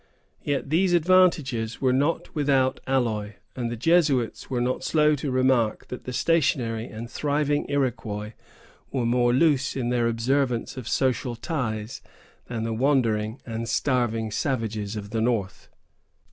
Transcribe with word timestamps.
Yet 0.41 0.71
these 0.71 0.93
advantages 0.93 1.79
were 1.79 1.93
not 1.93 2.33
without 2.33 2.79
alloy, 2.87 3.33
and 3.55 3.69
the 3.69 3.75
Jesuits 3.75 4.49
were 4.49 4.59
not 4.59 4.83
slow 4.83 5.13
to 5.13 5.29
remark 5.29 5.89
that 5.89 6.05
the 6.05 6.11
stationary 6.11 6.85
and 6.87 7.07
thriving 7.07 7.67
Iroquois 7.69 8.33
were 8.91 9.05
more 9.05 9.31
loose 9.31 9.75
in 9.75 9.89
their 9.89 10.07
observance 10.07 10.75
of 10.75 10.87
social 10.87 11.35
ties, 11.35 12.01
than 12.47 12.63
the 12.63 12.73
wandering 12.73 13.41
and 13.45 13.69
starving 13.69 14.31
savages 14.31 14.95
of 14.95 15.11
the 15.11 15.21
north. 15.21 15.69